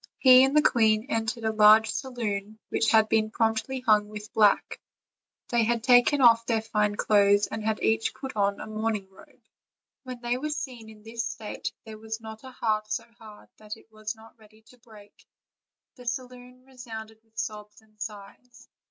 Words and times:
He 0.17 0.43
and 0.43 0.57
the 0.57 0.63
queen 0.63 1.05
entered 1.09 1.43
a 1.43 1.51
large 1.51 1.91
saloon 1.91 2.57
which 2.69 2.89
had 2.89 3.07
been 3.07 3.29
promptly 3.29 3.81
hung 3.81 4.09
with 4.09 4.33
black; 4.33 4.79
they 5.49 5.63
had 5.63 5.83
taken 5.83 6.21
off 6.21 6.43
their 6.47 6.63
fine 6.63 6.95
clothes, 6.95 7.45
and 7.45 7.63
had 7.63 7.79
each 7.83 8.15
put 8.15 8.35
on 8.35 8.59
a 8.59 8.65
mourning 8.65 9.07
robe. 9.11 9.39
When 10.01 10.19
they 10.21 10.39
were 10.39 10.49
seen 10.49 10.89
in 10.89 11.03
this 11.03 11.23
state 11.23 11.71
there 11.85 11.99
was 11.99 12.19
not 12.19 12.43
a 12.43 12.49
heart 12.49 12.91
so 12.91 13.03
hard 13.19 13.49
that 13.57 13.77
it 13.77 13.91
was 13.91 14.15
not 14.15 14.39
ready 14.39 14.63
to 14.69 14.79
break; 14.79 15.13
the 15.93 16.07
saloon 16.07 16.65
re 16.65 16.77
sounded 16.77 17.19
with 17.23 17.37
sobs 17.37 17.79
and 17.81 18.01
sighs. 18.01 18.69